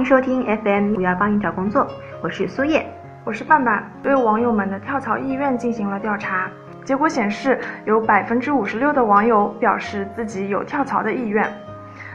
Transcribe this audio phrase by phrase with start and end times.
[0.00, 1.86] 迎收听 FM 五幺帮你找工作，
[2.22, 2.86] 我是苏叶，
[3.22, 3.84] 我是范范。
[4.02, 6.48] 对网友们的跳槽意愿进行了调查，
[6.86, 11.46] 结果显示有百分之五十六的网友表示自己有跳槽的意愿。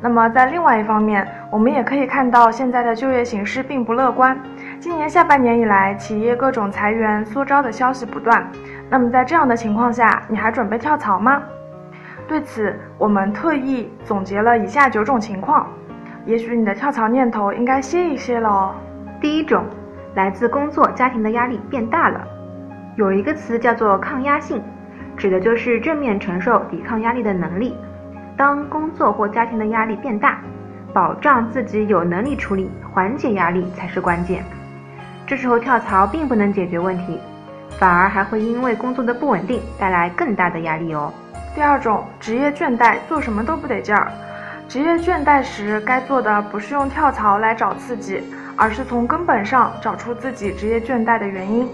[0.00, 4.36] 那么在另外一方面，我们也可以看到现在的就业形势并不乐观。
[4.80, 8.44] 今年下半年以来，企业各种裁员、缩招的消息不断。
[8.90, 11.40] 那么在这样的情况下，你还准备跳槽吗？
[12.26, 15.68] 对此，我们特意总结了以下九种情况，
[16.26, 18.74] 也许你的跳槽念头应该歇一歇了哦。
[19.20, 19.64] 第一种，
[20.14, 22.26] 来自工作、家庭的压力变大了。
[22.96, 24.62] 有一个词叫做抗压性，
[25.16, 27.76] 指的就是正面承受、抵抗压力的能力。
[28.36, 30.40] 当工作或家庭的压力变大，
[30.92, 34.44] 保障自己有能力处理，缓解压力才是关键。
[35.26, 37.18] 这时候跳槽并不能解决问题，
[37.78, 41.12] 反而还会因为工作的不稳定带来更大的压力哦。
[41.54, 44.10] 第二种，职业倦怠，做什么都不得劲儿。
[44.68, 48.22] 职业倦怠时，该做的不是用跳槽来找刺激，
[48.54, 51.66] 而是从根本上找出自己职业倦怠的原因。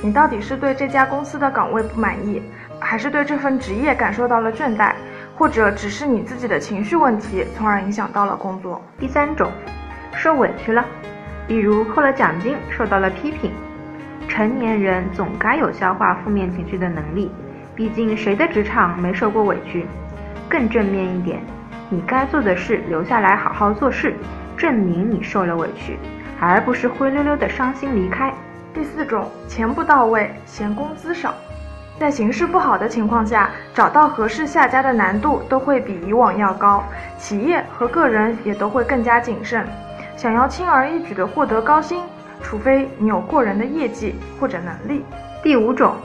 [0.00, 2.40] 你到底是对这家公司的岗位不满意，
[2.80, 4.94] 还是对这份职业感受到了倦怠？
[5.36, 8.80] 或者只是你自己的情绪问题，从而影响到了工作。
[8.98, 9.50] 第三种，
[10.14, 10.82] 受委屈了，
[11.46, 13.52] 比如扣了奖金，受到了批评。
[14.28, 17.30] 成年人总该有消化负面情绪的能力，
[17.74, 19.84] 毕竟谁的职场没受过委屈？
[20.48, 21.38] 更正面一点，
[21.92, 24.14] 你该做的事留下来好好做事，
[24.56, 25.98] 证明你受了委屈，
[26.40, 28.32] 而不是灰溜溜的伤心离开。
[28.72, 31.34] 第四种，钱不到位，嫌工资少。
[31.98, 36.84] 在形势不好的情况下，找到合适下家的难度都会比以往要高，
[37.18, 39.66] 企业和个人也都会更加谨慎。
[40.16, 42.04] 想要轻而易举地获得高薪，
[42.40, 45.04] 除非你有过人的业绩或者能力。
[45.42, 45.96] 第五种，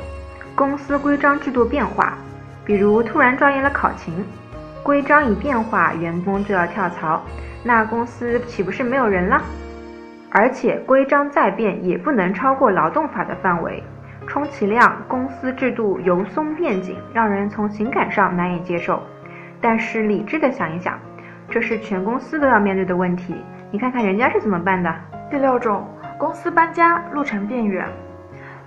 [0.55, 2.17] 公司规章制度变化，
[2.65, 4.25] 比如突然抓严了考勤，
[4.85, 7.19] 规章一变化，员工就要跳槽，
[7.63, 9.41] 那公司岂不是没有人了？
[10.29, 13.81] 而且规章再变也不能超过劳动法的范围。
[14.27, 19.01] 充其量，公司制度由松变紧，让人从情感上难以接受。
[19.59, 20.99] 但是理智的想一想，
[21.49, 23.33] 这是全公司都要面对的问题。
[23.71, 24.95] 你看看人家是怎么办的。
[25.31, 25.83] 第六种，
[26.19, 27.87] 公司搬家，路程变远。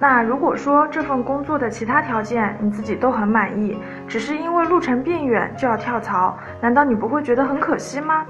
[0.01, 3.77] 那如果说这份工作的其他条件你自己都很满意，
[4.07, 8.25] 只是因为路程变远就要跳槽，难道你不会觉得很可惜吗？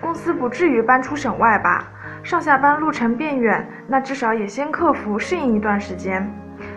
[0.00, 1.88] 公司不至于搬出省外吧？
[2.22, 6.24] 上下班路程变远，那至少也先克服适应一段时间。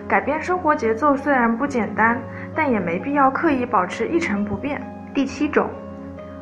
[0.07, 2.19] 改变生活节奏虽然不简单，
[2.55, 4.81] 但也没必要刻意保持一成不变。
[5.13, 5.69] 第七种，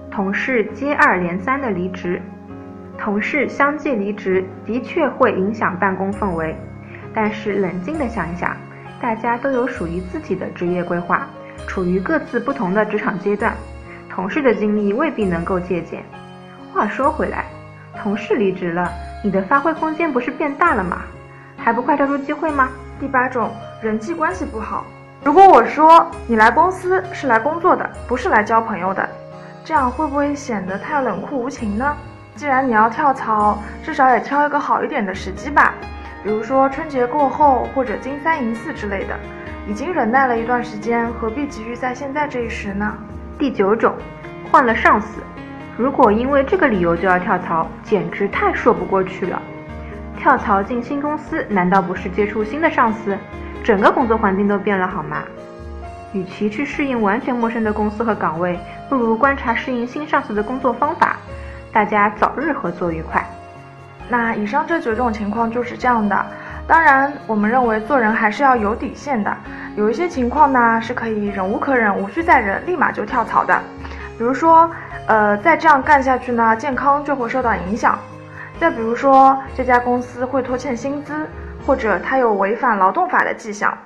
[0.10, 2.22] 同事接二连三的离职，
[2.98, 6.56] 同事相继离职的确会影响办公氛围，
[7.16, 8.56] 但是冷静的想一想，
[9.02, 11.26] 大家都有属于自己的职业规划，
[11.66, 13.56] 处于各自不同的职场阶段，
[14.10, 16.04] 同事的经历未必能够借鉴。
[16.74, 17.46] 话说回来，
[17.98, 18.92] 同事离职了，
[19.24, 21.04] 你的发挥空间不是变大了吗？
[21.58, 22.68] 还不快抓住机会吗？
[23.00, 23.50] 第八种
[23.82, 24.86] 人际关系不好。
[25.24, 29.10] 如果我说你来公司是来工作的，不是来交朋友的，
[29.64, 31.96] 这样会不会显得太冷酷无情呢？
[32.36, 35.74] 既然你要跳槽，至少也挑一个好一点的时机吧，
[36.26, 39.16] 比如说春节过后或者金三银四之类的。
[39.68, 42.96] 已经忍耐了一段时间，何必急于在现在这一时呢？
[43.38, 43.96] 第九种，
[44.52, 45.22] 换了上司。
[45.76, 49.42] 如果因为这个理由就要跳槽，简直太说不过去了。
[50.18, 53.18] 跳槽进新公司，难道不是接触新的上司？
[53.64, 55.24] 整个工作环境都变了，好吗？
[56.14, 61.18] 与其去适应完全陌生的公司和岗位，不如观察适应新上司的工作方法。
[61.72, 63.25] 大家早日合作愉快。
[64.08, 66.26] 那以上这九种情况就是这样的。
[66.68, 69.36] 当然，我们认为做人还是要有底线的。
[69.76, 73.60] 有一些情况呢是可以忍无可忍，无需再忍，立马就跳槽的。
[74.18, 74.70] 比如说，
[75.08, 78.00] 呃，再这样干下去呢，健康就会受到影响。
[78.60, 81.28] 再比如说，这家公司会拖欠薪资，
[81.66, 83.78] 或者他有违反劳动法的迹象，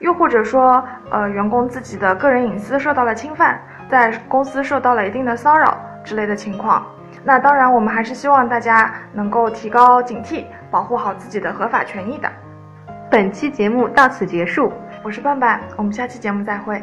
[0.00, 6.84] 又或者说，呃，员工自己的个人隐私受到了侵犯，在公司受到了一定的骚扰之类的情况。
[7.22, 12.30] 那当然，我们还是希望大家能够提高警惕，保护好自己的合法权益的。
[13.10, 14.72] 本期节目到此结束，
[15.02, 16.82] 我是伴伴，我们下期节目再会。